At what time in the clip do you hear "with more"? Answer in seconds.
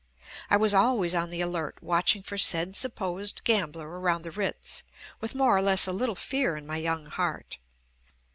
5.19-5.55